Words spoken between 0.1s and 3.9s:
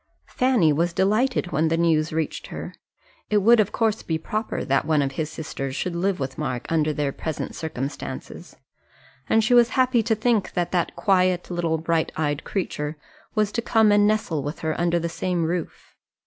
Fanny was delighted when the news reached her. It would of